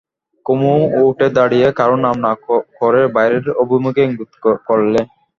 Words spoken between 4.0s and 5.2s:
ইঙ্গিত করলে।